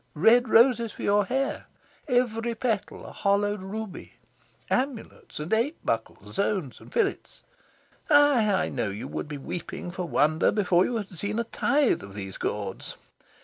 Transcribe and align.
Red 0.15 0.49
roses 0.49 0.91
for 0.93 1.03
your 1.03 1.25
hair 1.27 1.67
every 2.07 2.55
petal 2.55 3.05
a 3.05 3.11
hollowed 3.11 3.61
ruby. 3.61 4.15
Amulets 4.67 5.39
and 5.39 5.53
ape 5.53 5.77
buckles, 5.85 6.33
zones 6.37 6.79
and 6.79 6.91
fillets. 6.91 7.43
Aye! 8.09 8.69
know 8.73 8.89
that 8.89 8.95
you 8.95 9.07
would 9.07 9.27
be 9.27 9.37
weeping 9.37 9.91
for 9.91 10.05
wonder 10.07 10.51
before 10.51 10.85
you 10.85 10.95
had 10.97 11.11
seen 11.11 11.37
a 11.37 11.43
tithe 11.43 12.01
of 12.01 12.15
these 12.15 12.37
gauds. 12.37 12.97